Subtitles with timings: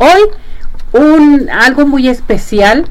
[0.00, 0.20] hoy
[0.92, 2.86] un algo muy especial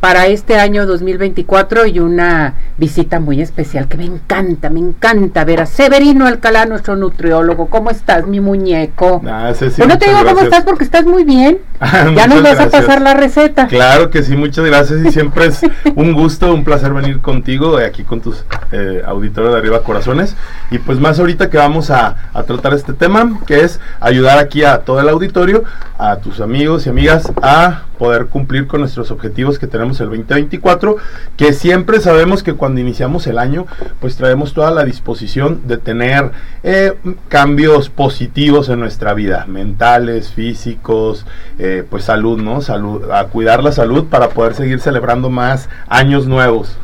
[0.00, 5.60] para este año 2024 y una visita muy especial que me encanta, me encanta ver
[5.60, 7.66] a Severino Alcalá, nuestro nutriólogo.
[7.68, 9.20] ¿Cómo estás, mi muñeco?
[9.26, 11.58] Ah, sí, sí, no te digo cómo estás porque estás muy bien.
[11.80, 13.68] Ah, ya nos vas a pasar la receta.
[13.68, 15.60] Claro que sí, muchas gracias y siempre es
[15.94, 20.34] un gusto, un placer venir contigo eh, aquí con tus eh, auditores de Arriba Corazones
[20.72, 24.64] y pues más ahorita que vamos a, a tratar este tema que es ayudar aquí
[24.64, 25.62] a todo el auditorio,
[25.98, 30.96] a tus amigos y amigas a poder cumplir con nuestros objetivos que tenemos el 2024,
[31.36, 33.66] que siempre sabemos que cuando iniciamos el año
[34.00, 36.32] pues traemos toda la disposición de tener
[36.62, 36.94] eh,
[37.28, 41.26] cambios positivos en nuestra vida, mentales, físicos,
[41.58, 42.60] eh, pues salud, ¿no?
[42.60, 46.76] Salud, a cuidar la salud para poder seguir celebrando más años nuevos.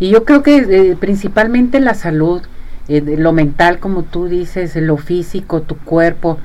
[0.00, 2.42] Y yo creo que eh, principalmente la salud,
[2.88, 6.38] eh, lo mental, como tú dices, lo físico, tu cuerpo,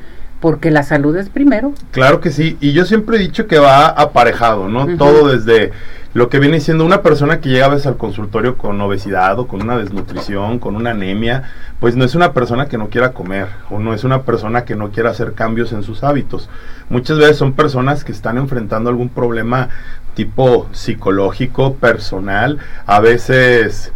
[0.46, 1.74] porque la salud es primero.
[1.90, 4.96] Claro que sí, y yo siempre he dicho que va aparejado, ¿no?
[4.96, 5.72] Todo desde
[6.14, 9.48] lo que viene siendo una persona que llega a veces al consultorio con obesidad o
[9.48, 13.48] con una desnutrición, con una anemia, pues no es una persona que no quiera comer
[13.72, 16.48] o no es una persona que no quiera hacer cambios en sus hábitos.
[16.90, 19.70] Muchas veces son personas que están enfrentando algún problema
[20.14, 23.92] tipo psicológico, personal, a veces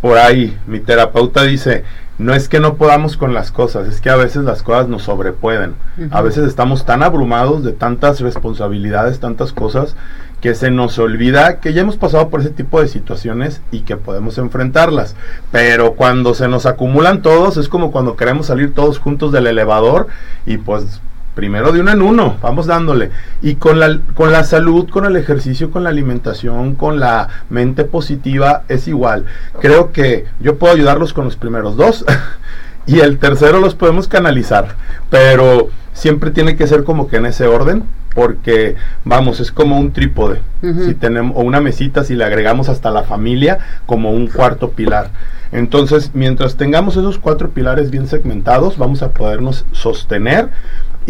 [0.00, 1.82] por ahí mi terapeuta dice,
[2.20, 5.04] no es que no podamos con las cosas, es que a veces las cosas nos
[5.04, 5.74] sobrepueden.
[6.10, 9.96] A veces estamos tan abrumados de tantas responsabilidades, tantas cosas,
[10.42, 13.96] que se nos olvida que ya hemos pasado por ese tipo de situaciones y que
[13.96, 15.16] podemos enfrentarlas.
[15.50, 20.08] Pero cuando se nos acumulan todos, es como cuando queremos salir todos juntos del elevador
[20.44, 21.00] y pues
[21.34, 23.10] primero de uno en uno, vamos dándole.
[23.42, 27.84] Y con la, con la salud, con el ejercicio, con la alimentación, con la mente
[27.84, 29.24] positiva, es igual.
[29.60, 32.04] Creo que yo puedo ayudarlos con los primeros dos
[32.86, 34.76] y el tercero los podemos canalizar,
[35.08, 37.84] pero siempre tiene que ser como que en ese orden.
[38.12, 40.40] Porque, vamos, es como un trípode.
[40.84, 45.10] Si tenemos o una mesita, si le agregamos hasta la familia, como un cuarto pilar.
[45.52, 50.50] Entonces, mientras tengamos esos cuatro pilares bien segmentados, vamos a podernos sostener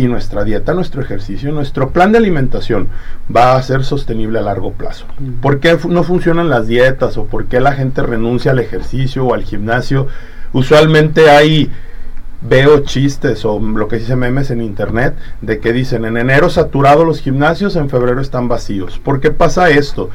[0.00, 2.88] y nuestra dieta, nuestro ejercicio, nuestro plan de alimentación
[3.34, 5.04] va a ser sostenible a largo plazo.
[5.18, 5.40] Mm.
[5.40, 9.34] ¿Por qué no funcionan las dietas o por qué la gente renuncia al ejercicio o
[9.34, 10.06] al gimnasio?
[10.52, 11.70] Usualmente hay
[12.40, 17.04] veo chistes o lo que dice memes en internet de que dicen en enero saturado
[17.04, 18.98] los gimnasios, en febrero están vacíos.
[18.98, 20.08] ¿Por qué pasa esto?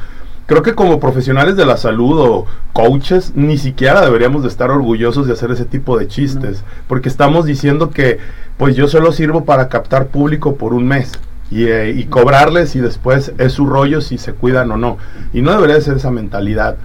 [0.46, 5.26] Creo que como profesionales de la salud o coaches ni siquiera deberíamos de estar orgullosos
[5.26, 8.18] de hacer ese tipo de chistes, porque estamos diciendo que
[8.56, 11.12] pues yo solo sirvo para captar público por un mes
[11.50, 14.98] y, eh, y cobrarles y después es su rollo si se cuidan o no.
[15.32, 16.76] Y no debería de ser esa mentalidad.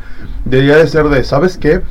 [0.44, 1.82] Debería de ser de, ¿sabes qué?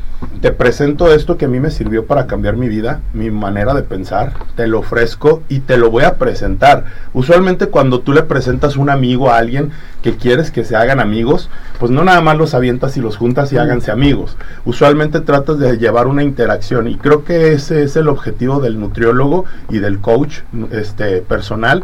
[0.43, 3.83] Te presento esto que a mí me sirvió para cambiar mi vida, mi manera de
[3.83, 6.85] pensar, te lo ofrezco y te lo voy a presentar.
[7.15, 9.71] Usualmente cuando tú le presentas un amigo a alguien
[10.03, 11.49] que quieres que se hagan amigos,
[11.79, 14.37] pues no nada más los avientas y los juntas y háganse amigos.
[14.67, 19.47] Usualmente tratas de llevar una interacción y creo que ese es el objetivo del nutriólogo
[19.71, 21.83] y del coach este, personal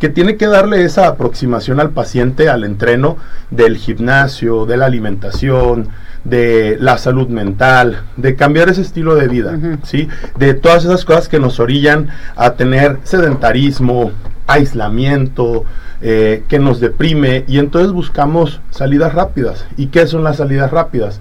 [0.00, 3.16] que tiene que darle esa aproximación al paciente, al entreno
[3.50, 5.88] del gimnasio, de la alimentación,
[6.24, 9.58] de la salud mental, de cambiar ese estilo de vida.
[9.82, 10.08] ¿sí?
[10.36, 14.12] De todas esas cosas que nos orillan a tener sedentarismo,
[14.46, 15.64] aislamiento,
[16.00, 19.66] eh, que nos deprime y entonces buscamos salidas rápidas.
[19.76, 21.20] ¿Y qué son las salidas rápidas?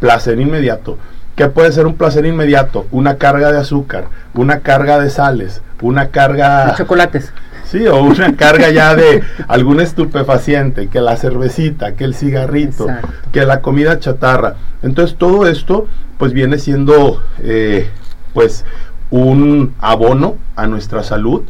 [0.00, 0.98] Placer inmediato.
[1.34, 2.86] ¿Qué puede ser un placer inmediato?
[2.90, 6.66] Una carga de azúcar, una carga de sales, una carga...
[6.66, 7.32] Los chocolates.
[7.72, 13.08] Sí, o una carga ya de algún estupefaciente, que la cervecita, que el cigarrito, Exacto.
[13.32, 14.56] que la comida chatarra.
[14.82, 15.86] Entonces todo esto
[16.18, 17.88] pues viene siendo eh,
[18.34, 18.66] pues
[19.10, 21.44] un abono a nuestra salud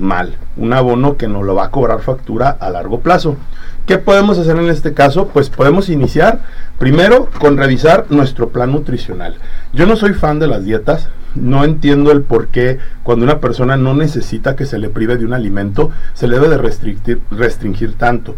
[0.00, 3.36] mal, un abono que nos lo va a cobrar factura a largo plazo.
[3.86, 5.28] ¿Qué podemos hacer en este caso?
[5.28, 6.40] Pues podemos iniciar
[6.78, 9.36] primero con revisar nuestro plan nutricional.
[9.72, 13.76] Yo no soy fan de las dietas, no entiendo el por qué cuando una persona
[13.76, 17.94] no necesita que se le prive de un alimento, se le debe de restringir, restringir
[17.94, 18.34] tanto.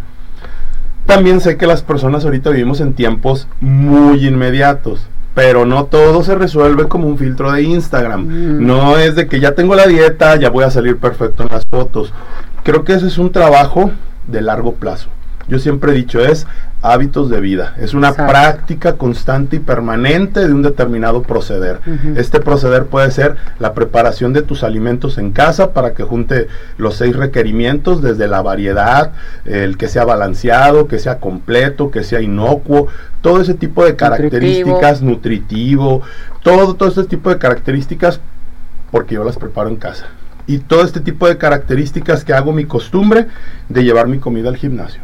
[1.06, 6.34] También sé que las personas ahorita vivimos en tiempos muy inmediatos, pero no todo se
[6.34, 8.26] resuelve como un filtro de Instagram.
[8.26, 8.66] Mm.
[8.66, 11.64] No es de que ya tengo la dieta, ya voy a salir perfecto en las
[11.68, 12.12] fotos.
[12.62, 13.90] Creo que ese es un trabajo
[14.26, 15.08] de largo plazo.
[15.48, 16.46] Yo siempre he dicho, es
[16.82, 18.32] hábitos de vida, es una Exacto.
[18.32, 21.80] práctica constante y permanente de un determinado proceder.
[22.16, 26.48] Este proceder puede ser la preparación de tus alimentos en casa para que junte
[26.78, 29.12] los seis requerimientos, desde la variedad,
[29.44, 32.88] el que sea balanceado, que sea completo, que sea inocuo,
[33.20, 36.00] todo ese tipo de características, nutritivo,
[36.42, 38.20] todo, todo este tipo de características,
[38.90, 40.06] porque yo las preparo en casa.
[40.46, 43.26] y todo este tipo de características que hago mi costumbre
[43.68, 45.00] de llevar mi comida al gimnasio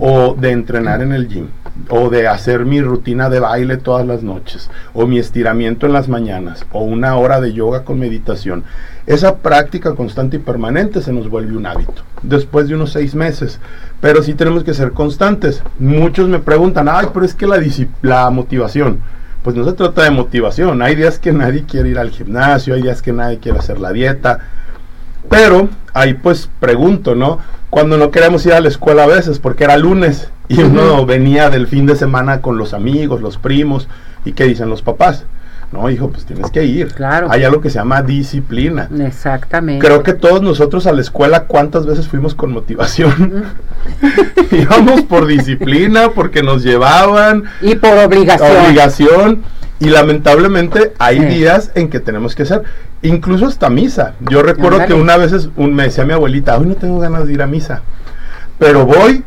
[0.00, 1.48] o de entrenar en el gym,
[1.88, 6.08] o de hacer mi rutina de baile todas las noches, o mi estiramiento en las
[6.08, 8.64] mañanas, o una hora de yoga con meditación.
[9.06, 13.60] Esa práctica constante y permanente se nos vuelve un hábito, después de unos seis meses,
[14.00, 15.62] pero sí tenemos que ser constantes.
[15.78, 17.58] Muchos me preguntan, ay, pero es que la,
[18.02, 19.00] la motivación,
[19.42, 22.82] pues no se trata de motivación, hay días que nadie quiere ir al gimnasio, hay
[22.82, 24.40] días que nadie quiere hacer la dieta,
[25.30, 27.38] pero ahí pues pregunto, ¿no?
[27.70, 31.50] Cuando no queremos ir a la escuela a veces porque era lunes y uno venía
[31.50, 33.88] del fin de semana con los amigos, los primos,
[34.24, 35.24] ¿y qué dicen los papás?
[35.70, 36.88] No, hijo, pues tienes que ir.
[36.94, 37.28] Claro.
[37.30, 38.88] Hay algo que se llama disciplina.
[39.00, 39.84] Exactamente.
[39.86, 43.44] Creo que todos nosotros a la escuela, ¿cuántas veces fuimos con motivación?
[44.50, 47.44] Íbamos por disciplina, porque nos llevaban.
[47.60, 48.64] Y por obligación.
[48.64, 49.42] Obligación.
[49.80, 52.62] Y lamentablemente hay días en que tenemos que hacer,
[53.02, 54.14] incluso hasta misa.
[54.28, 57.32] Yo recuerdo que una vez un, me decía mi abuelita, hoy no tengo ganas de
[57.32, 57.82] ir a misa,
[58.58, 59.24] pero voy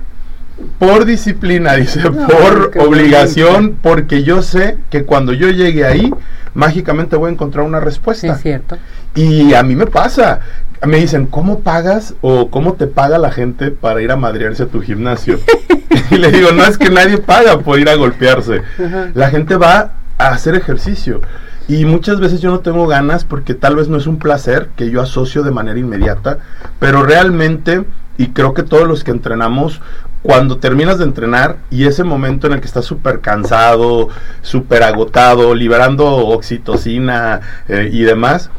[0.77, 6.11] por disciplina, dice, por obligación, porque yo sé que cuando yo llegue ahí,
[6.53, 8.33] mágicamente voy a encontrar una respuesta.
[8.33, 8.77] Es cierto.
[9.15, 10.41] Y a mí me pasa.
[10.85, 14.65] Me dicen, ¿cómo pagas o cómo te paga la gente para ir a madrearse a
[14.65, 15.39] tu gimnasio?
[16.11, 18.63] y le digo, no es que nadie paga por ir a golpearse.
[19.13, 21.21] La gente va hacer ejercicio.
[21.67, 24.89] Y muchas veces yo no tengo ganas porque tal vez no es un placer que
[24.89, 26.39] yo asocio de manera inmediata,
[26.79, 27.85] pero realmente,
[28.17, 29.81] y creo que todos los que entrenamos,
[30.21, 34.09] cuando terminas de entrenar y ese momento en el que estás súper cansado,
[34.41, 38.49] súper agotado, liberando oxitocina eh, y demás,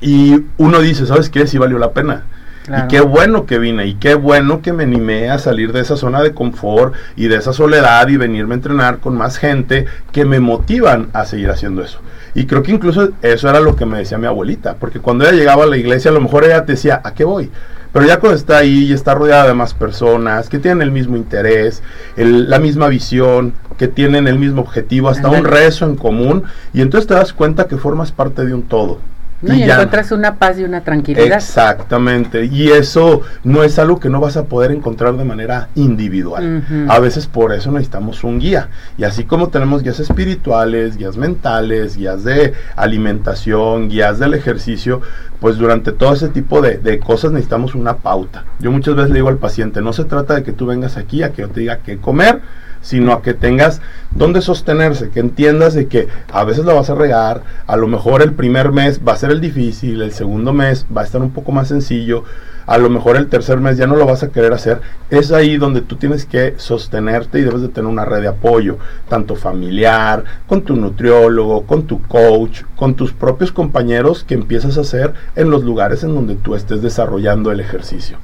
[0.00, 1.46] y uno dice, ¿sabes qué?
[1.46, 2.24] Sí valió la pena
[2.68, 5.96] y qué bueno que vine y qué bueno que me animé a salir de esa
[5.96, 10.24] zona de confort y de esa soledad y venirme a entrenar con más gente que
[10.24, 12.00] me motivan a seguir haciendo eso.
[12.34, 15.32] Y creo que incluso eso era lo que me decía mi abuelita, porque cuando ella
[15.32, 17.50] llegaba a la iglesia a lo mejor ella te decía, ¿a qué voy?
[17.92, 21.16] Pero ya cuando está ahí y está rodeada de más personas que tienen el mismo
[21.16, 21.82] interés,
[22.16, 26.44] la misma visión, que tienen el mismo objetivo, hasta un rezo en común,
[26.74, 28.98] y entonces te das cuenta que formas parte de un todo.
[29.42, 31.36] Y, encuentras una paz y una tranquilidad.
[31.36, 32.44] Exactamente.
[32.46, 36.64] Y eso no es algo que no vas a poder encontrar de manera individual.
[36.88, 38.68] A veces por eso necesitamos un guía.
[38.96, 45.00] Y así como tenemos guías espirituales, guías mentales, guías de alimentación, guías del ejercicio,
[45.40, 48.44] pues durante todo ese tipo de, de cosas necesitamos una pauta.
[48.58, 51.22] Yo muchas veces le digo al paciente, no se trata de que tú vengas aquí
[51.22, 52.40] a que yo te diga qué comer,
[52.80, 53.80] sino a que tengas
[54.10, 58.22] donde sostenerse, que entiendas de que a veces la vas a regar, a lo mejor
[58.22, 61.30] el primer mes va a ser el difícil, el segundo mes va a estar un
[61.30, 62.24] poco más sencillo,
[62.68, 65.56] a lo mejor el tercer mes ya no lo vas a querer hacer, es ahí
[65.56, 68.76] donde tú tienes que sostenerte y debes de tener una red de apoyo,
[69.08, 74.82] tanto familiar, con tu nutriólogo, con tu coach, con tus propios compañeros que empiezas a
[74.82, 78.18] hacer en los lugares en donde tú estés desarrollando el ejercicio.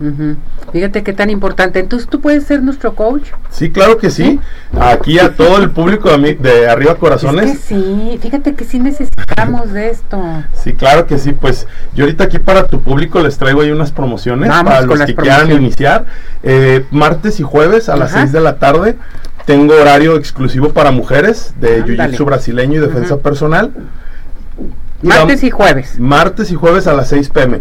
[0.73, 1.79] Fíjate qué tan importante.
[1.79, 3.31] Entonces, ¿tú puedes ser nuestro coach?
[3.49, 4.39] Sí, claro que sí.
[4.79, 7.51] Aquí a todo el público de, de Arriba Corazones.
[7.51, 10.23] Es sí, fíjate que sí necesitamos de esto.
[10.53, 11.33] Sí, claro que sí.
[11.33, 15.15] Pues yo ahorita aquí para tu público les traigo ahí unas promociones para los que
[15.15, 16.07] quieran iniciar.
[16.43, 18.97] Eh, martes y jueves a las 6 de la tarde
[19.45, 23.73] tengo horario exclusivo para mujeres de Jiu-Jitsu brasileño y defensa personal.
[25.03, 25.99] martes y jueves.
[25.99, 27.61] Martes y jueves a las 6 pm.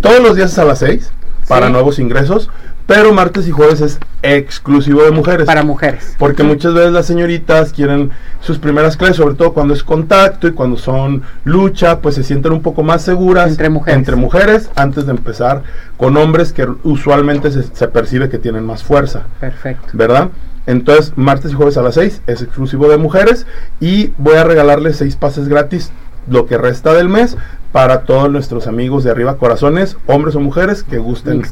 [0.00, 1.12] Todos los días a las 6
[1.48, 2.50] para nuevos ingresos.
[2.94, 5.46] Pero martes y jueves es exclusivo de mujeres.
[5.46, 6.14] Para mujeres.
[6.18, 8.10] Porque muchas veces las señoritas quieren
[8.42, 12.52] sus primeras clases, sobre todo cuando es contacto y cuando son lucha, pues se sienten
[12.52, 13.48] un poco más seguras.
[13.48, 13.96] Entre mujeres.
[13.96, 15.62] Entre mujeres, antes de empezar
[15.96, 19.22] con hombres que usualmente se, percibe que tienen más fuerza.
[19.40, 19.88] Perfecto.
[19.94, 20.28] ¿Verdad?
[20.66, 23.46] Entonces, martes y jueves a las 6 es exclusivo de mujeres
[23.80, 25.90] y voy a regalarles seis pases gratis
[26.28, 27.36] lo que resta del mes
[27.72, 31.42] para todos nuestros amigos de arriba corazones, hombres o mujeres que gusten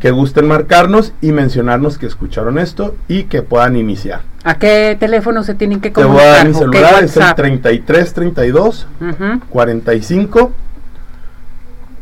[0.00, 4.20] que gusten marcarnos y mencionarnos que escucharon esto y que puedan iniciar.
[4.44, 6.18] ¿A qué teléfono se tienen que comunicar?
[6.18, 8.86] Te voy a dar mi celular, es el 33 32
[9.50, 10.52] 45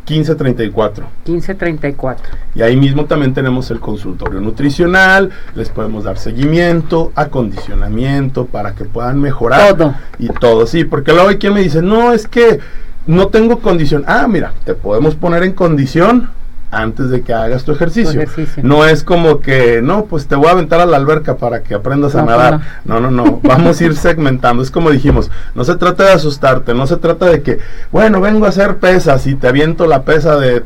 [0.08, 1.04] 1534.
[1.26, 2.26] 1534.
[2.54, 8.84] Y ahí mismo también tenemos el consultorio nutricional, les podemos dar seguimiento, acondicionamiento para que
[8.84, 9.76] puedan mejorar.
[9.76, 9.94] Todo.
[10.18, 12.60] Y todo, sí, porque luego hay quien me dice, no, es que
[13.06, 14.04] no tengo condición.
[14.06, 16.30] Ah, mira, te podemos poner en condición
[16.70, 18.24] antes de que hagas tu ejercicio.
[18.62, 21.74] No es como que, no, pues te voy a aventar a la alberca para que
[21.74, 22.60] aprendas a nadar.
[22.84, 23.00] No.
[23.00, 24.62] no, no, Vamos a ir segmentando.
[24.62, 27.58] Es como dijimos, no se trata de asustarte, no se trata de que,
[27.92, 30.64] bueno, vengo a hacer pesas y te aviento la pesa de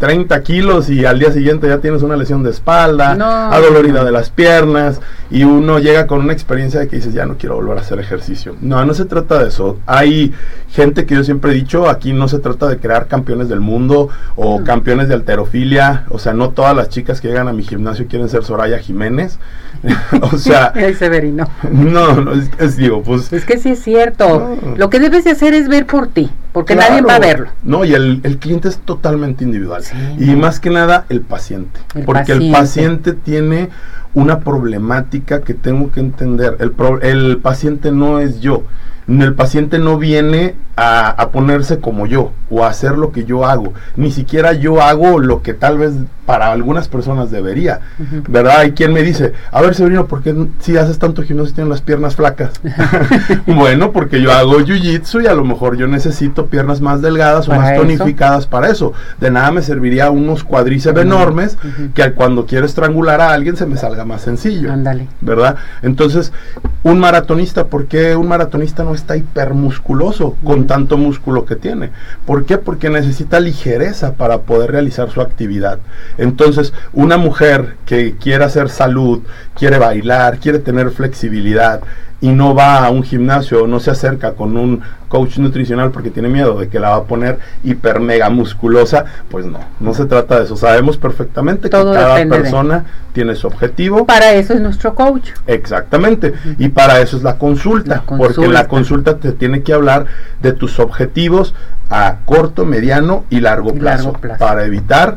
[0.00, 3.24] 30 kilos y al día siguiente ya tienes una lesión de espalda, No.
[3.26, 7.36] adolorida de las piernas y uno llega con una experiencia de que dices, ya no
[7.36, 8.56] quiero volver a hacer ejercicio.
[8.62, 9.78] No, no se trata de eso.
[9.86, 10.32] Hay
[10.70, 14.08] gente que yo siempre he dicho, aquí no se trata de crear campeones del mundo
[14.36, 14.64] o No.
[14.64, 18.28] campeones de alterofilia, o sea, no todas las chicas que llegan a mi gimnasio quieren
[18.30, 19.38] ser Soraya Jiménez.
[20.32, 21.48] o sea, Severino.
[21.70, 24.56] no, no, es, es digo, pues Es que sí es cierto.
[24.62, 24.76] No.
[24.76, 26.90] Lo que debes de hacer es ver por ti, porque Claro.
[26.90, 27.48] nadie va a verlo.
[27.62, 29.82] No, y el, el cliente es totalmente individual.
[29.90, 30.38] Sí, y no.
[30.38, 31.80] más que nada el paciente.
[31.94, 32.52] El porque el paciente.
[32.52, 33.68] paciente tiene
[34.14, 36.56] una problemática que tengo que entender.
[36.60, 38.64] El, pro- el paciente no es yo.
[39.10, 43.44] El paciente no viene a, a ponerse como yo o a hacer lo que yo
[43.44, 43.74] hago.
[43.96, 45.92] Ni siquiera yo hago lo que tal vez
[46.26, 47.80] para algunas personas debería.
[48.28, 48.58] ¿Verdad?
[48.60, 51.80] Hay quien me dice, a ver Severino, ¿por qué si haces tanto gimnasio tienes las
[51.80, 52.60] piernas flacas?
[53.46, 57.52] bueno, porque yo hago jiu-jitsu y a lo mejor yo necesito piernas más delgadas o
[57.54, 57.80] más eso.
[57.82, 58.92] tonificadas para eso.
[59.20, 61.92] De nada me serviría unos cuadríceps Ujú, enormes ujú.
[61.94, 64.72] que cuando quiero estrangular a alguien se me salga más sencillo.
[64.72, 65.08] Ándale.
[65.20, 65.56] ¿Verdad?
[65.82, 66.32] Entonces,
[66.82, 71.90] un maratonista, ¿por qué un maratonista no está hipermusculoso con tanto músculo que tiene?
[72.24, 72.56] ¿Por qué?
[72.58, 75.78] Porque necesita ligereza para poder realizar su actividad.
[76.16, 79.20] Entonces, una mujer que quiere hacer salud,
[79.54, 81.80] quiere bailar, quiere tener flexibilidad
[82.22, 86.10] y no va a un gimnasio o no se acerca con un coach nutricional porque
[86.10, 90.04] tiene miedo de que la va a poner hiper mega musculosa, pues no, no se
[90.04, 90.56] trata de eso.
[90.56, 92.84] Sabemos perfectamente Todo que cada de- persona
[93.14, 94.04] tiene su objetivo.
[94.06, 95.30] Para eso es nuestro coach.
[95.46, 96.34] Exactamente.
[96.58, 98.52] Y para eso es la consulta, La Porque consulta.
[98.52, 100.06] la consulta te tiene que hablar
[100.42, 101.54] de tus objetivos
[101.88, 104.04] a corto, mediano y largo Y plazo.
[104.04, 104.38] largo plazo.
[104.38, 105.16] Para evitar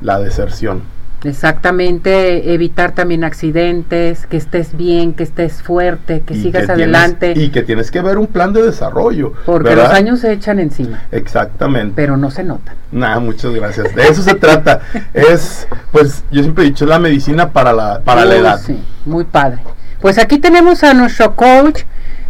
[0.00, 0.82] la deserción.
[1.24, 7.48] Exactamente, evitar también accidentes, que estés bien, que estés fuerte, que Y sigas adelante, y
[7.50, 9.32] que tienes que ver un plan de desarrollo.
[9.44, 9.84] porque ¿verdad?
[9.84, 11.92] los años se echan encima, Exactamente.
[11.96, 12.74] pero no se notan.
[12.92, 13.94] Nada, muchas gracias.
[13.94, 14.80] De eso se trata.
[15.12, 18.60] Es, pues, yo siempre he dicho, es la medicina para la, para la edad.
[18.60, 19.58] Sí, muy padre.
[20.00, 21.82] Pues aquí tenemos a nuestro coach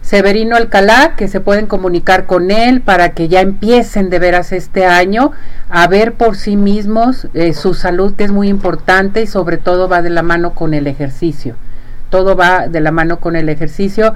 [0.06, 4.86] Severino Alcalá, que se pueden comunicar con él para que ya empiecen de veras este
[4.86, 5.32] año
[5.68, 9.88] a ver por sí mismos eh, su salud, que es muy importante y sobre todo
[9.88, 11.56] va de la mano con el ejercicio.
[12.08, 14.14] Todo va de la mano con el ejercicio.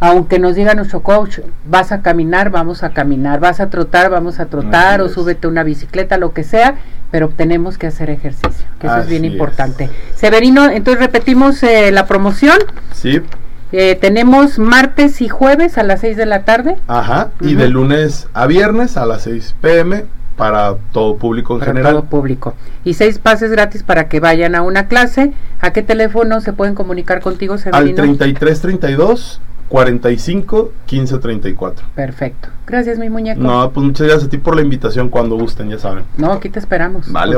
[0.00, 4.40] Aunque nos diga nuestro coach, vas a caminar, vamos a caminar, vas a trotar, vamos
[4.40, 6.78] a trotar, Así o súbete una bicicleta, lo que sea,
[7.12, 9.30] pero tenemos que hacer ejercicio, que eso es bien es.
[9.30, 9.88] importante.
[10.16, 12.58] Severino, entonces repetimos eh, la promoción.
[12.92, 13.22] Sí,
[13.72, 16.76] Eh, tenemos martes y jueves a las 6 de la tarde.
[16.86, 17.30] ajá.
[17.40, 20.04] Y de lunes a viernes a las 6 pm
[20.36, 21.92] para todo público en para general.
[21.94, 22.54] todo público.
[22.84, 25.32] Y seis pases gratis para que vayan a una clase.
[25.60, 27.96] ¿A qué teléfono se pueden comunicar contigo, Al Severino?
[27.96, 31.86] 33 32 45 15 34.
[31.94, 32.48] Perfecto.
[32.66, 33.40] Gracias, mi muñeco.
[33.40, 36.04] No, pues muchas gracias a ti por la invitación cuando gusten, ya saben.
[36.16, 37.10] No, aquí te esperamos.
[37.10, 37.36] Vale,